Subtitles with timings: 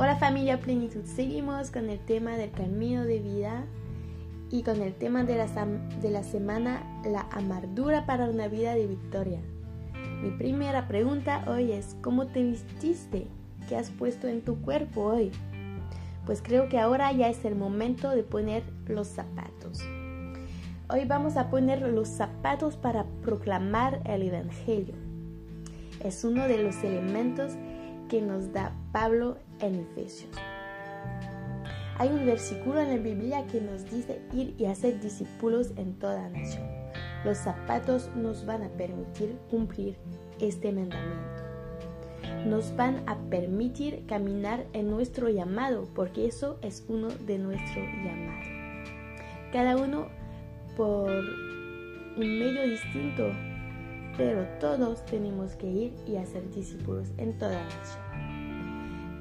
[0.00, 3.64] Hola familia Plenitud, seguimos con el tema del camino de vida
[4.48, 5.46] y con el tema de la,
[6.00, 9.40] de la semana, la amargura para una vida de victoria.
[10.22, 13.26] Mi primera pregunta hoy es, ¿cómo te vististe?
[13.68, 15.32] ¿Qué has puesto en tu cuerpo hoy?
[16.24, 19.80] Pues creo que ahora ya es el momento de poner los zapatos.
[20.88, 24.94] Hoy vamos a poner los zapatos para proclamar el Evangelio.
[26.04, 27.54] Es uno de los elementos
[28.08, 30.30] que nos da Pablo en Efesios.
[31.98, 36.28] Hay un versículo en la Biblia que nos dice ir y hacer discípulos en toda
[36.28, 36.64] nación.
[37.24, 39.96] Los zapatos nos van a permitir cumplir
[40.38, 41.42] este mandamiento.
[42.46, 48.46] Nos van a permitir caminar en nuestro llamado, porque eso es uno de nuestro llamado.
[49.52, 50.06] Cada uno
[50.76, 53.32] por un medio distinto,
[54.16, 58.37] pero todos tenemos que ir y hacer discípulos en toda nación.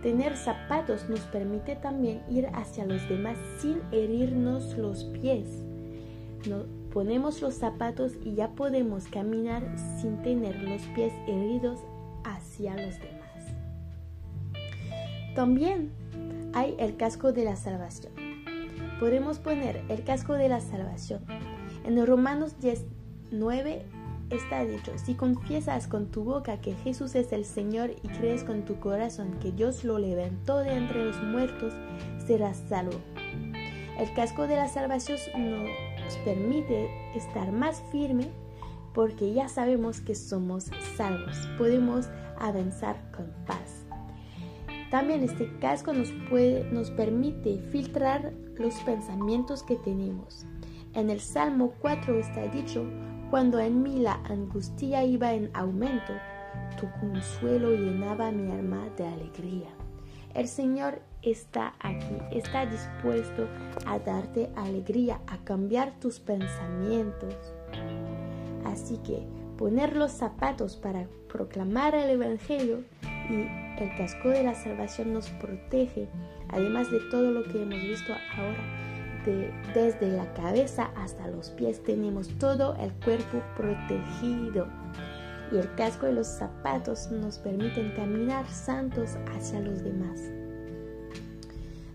[0.01, 5.63] Tener zapatos nos permite también ir hacia los demás sin herirnos los pies.
[6.93, 9.63] ponemos los zapatos y ya podemos caminar
[9.99, 11.79] sin tener los pies heridos
[12.23, 13.17] hacia los demás.
[15.35, 15.91] También
[16.53, 18.13] hay el casco de la salvación.
[18.99, 21.21] Podemos poner el casco de la salvación.
[21.85, 22.85] En Romanos 10,
[23.31, 23.85] 9
[24.29, 28.65] está dicho, si confiesas con tu boca que Jesús es el Señor y crees con
[28.65, 31.73] tu corazón que Dios lo levantó de entre los muertos,
[32.25, 32.99] serás salvo.
[33.97, 38.29] El casco de la salvación nos permite estar más firme
[38.93, 41.37] porque ya sabemos que somos salvos.
[41.57, 42.07] Podemos
[42.39, 43.85] avanzar con paz.
[44.91, 50.45] También este casco nos, puede, nos permite filtrar los pensamientos que tenemos.
[50.93, 52.85] En el Salmo 4 está dicho,
[53.29, 56.13] cuando en mí la angustia iba en aumento,
[56.79, 59.69] tu consuelo llenaba mi alma de alegría.
[60.33, 63.47] El Señor está aquí, está dispuesto
[63.85, 67.35] a darte alegría, a cambiar tus pensamientos.
[68.65, 69.25] Así que
[69.57, 72.83] poner los zapatos para proclamar el Evangelio
[73.29, 76.07] y el casco de la salvación nos protege,
[76.49, 78.96] además de todo lo que hemos visto ahora,
[79.27, 84.67] de, desde la cabeza hasta los pies tenemos todo el cuerpo protegido.
[85.51, 90.19] Y el casco y los zapatos nos permiten caminar santos hacia los demás.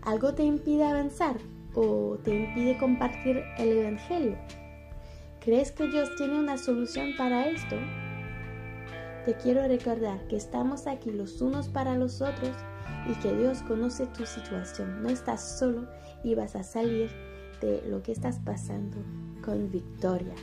[0.03, 1.35] ¿Algo te impide avanzar
[1.75, 4.37] o te impide compartir el Evangelio?
[5.39, 7.75] ¿Crees que Dios tiene una solución para esto?
[9.25, 12.55] Te quiero recordar que estamos aquí los unos para los otros
[13.09, 15.03] y que Dios conoce tu situación.
[15.03, 15.87] No estás solo
[16.23, 17.09] y vas a salir
[17.61, 18.97] de lo que estás pasando
[19.43, 20.33] con victoria.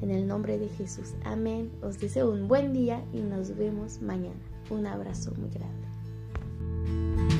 [0.00, 1.14] En el nombre de Jesús.
[1.24, 1.70] Amén.
[1.80, 4.40] Os deseo un buen día y nos vemos mañana.
[4.70, 7.31] Un abrazo muy grande.